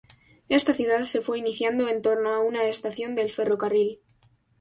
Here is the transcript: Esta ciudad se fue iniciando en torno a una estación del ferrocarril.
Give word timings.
Esta 0.49 0.73
ciudad 0.73 1.03
se 1.03 1.21
fue 1.21 1.37
iniciando 1.37 1.87
en 1.87 2.01
torno 2.01 2.33
a 2.33 2.39
una 2.39 2.63
estación 2.63 3.13
del 3.13 3.29
ferrocarril. 3.31 3.99